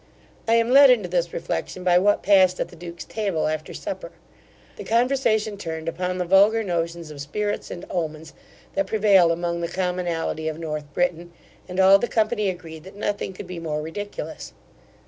[0.47, 4.11] I am led into this reflection, by what passed at the duke's table after supper.
[4.77, 8.33] The conversation turned upon the vulgar notions of spirits and omens,
[8.73, 11.31] that prevail among the commonalty of North Britain,
[11.69, 14.53] and all the company agreed, that nothing could be more ridiculous.